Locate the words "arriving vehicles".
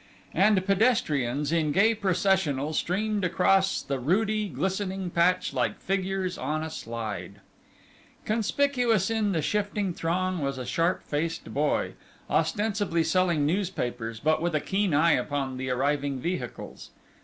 15.69-16.89